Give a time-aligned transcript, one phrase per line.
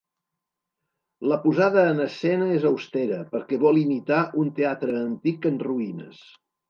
[1.31, 6.25] La posada en escena és austera perquè vol imitar un teatre antic en ruïnes.